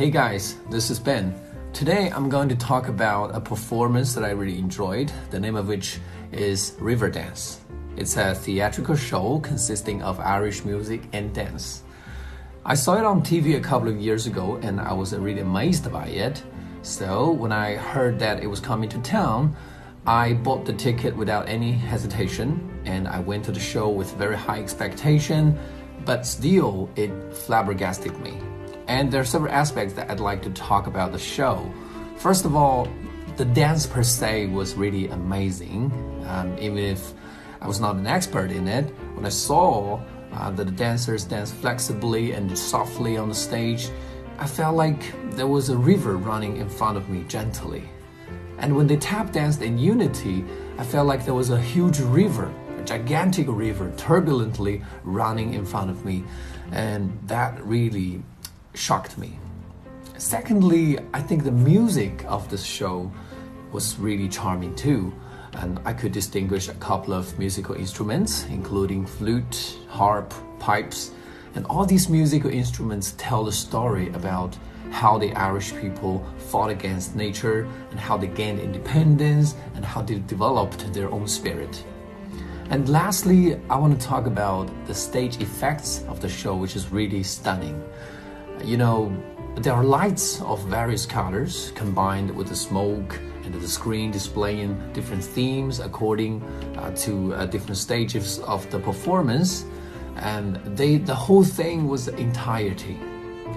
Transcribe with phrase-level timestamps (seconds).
[0.00, 1.38] Hey guys, this is Ben.
[1.74, 5.68] Today I'm going to talk about a performance that I really enjoyed, the name of
[5.68, 5.98] which
[6.32, 7.58] is Riverdance.
[7.98, 11.82] It's a theatrical show consisting of Irish music and dance.
[12.64, 15.92] I saw it on TV a couple of years ago and I was really amazed
[15.92, 16.42] by it.
[16.80, 19.54] So when I heard that it was coming to town,
[20.06, 24.38] I bought the ticket without any hesitation and I went to the show with very
[24.38, 25.58] high expectation,
[26.06, 28.40] but still it flabbergasted me.
[28.90, 31.72] And there are several aspects that I'd like to talk about the show.
[32.16, 32.88] First of all,
[33.36, 35.92] the dance per se was really amazing.
[36.26, 37.14] Um, even if
[37.60, 40.00] I was not an expert in it, when I saw
[40.32, 43.90] uh, that the dancers dance flexibly and softly on the stage,
[44.40, 47.88] I felt like there was a river running in front of me gently.
[48.58, 50.44] And when they tap danced in unity,
[50.78, 55.90] I felt like there was a huge river, a gigantic river, turbulently running in front
[55.90, 56.24] of me.
[56.72, 58.24] And that really
[58.74, 59.38] shocked me.
[60.16, 63.10] Secondly, I think the music of this show
[63.72, 65.12] was really charming too.
[65.54, 71.10] And I could distinguish a couple of musical instruments, including flute, harp, pipes,
[71.54, 74.56] and all these musical instruments tell the story about
[74.90, 80.18] how the Irish people fought against nature and how they gained independence and how they
[80.20, 81.84] developed their own spirit.
[82.70, 86.92] And lastly, I want to talk about the stage effects of the show, which is
[86.92, 87.82] really stunning.
[88.64, 89.22] You know,
[89.56, 95.24] there are lights of various colors combined with the smoke and the screen displaying different
[95.24, 96.42] themes according
[96.76, 99.64] uh, to uh, different stages of the performance.
[100.16, 102.98] And they, the whole thing was the entirety,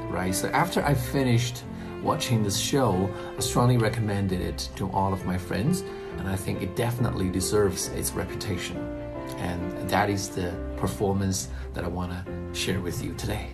[0.10, 0.34] right?
[0.34, 1.64] So after I finished
[2.02, 5.82] watching this show, I strongly recommended it to all of my friends,
[6.18, 8.78] and I think it definitely deserves its reputation.
[9.38, 13.50] And that is the performance that I want to share with you today.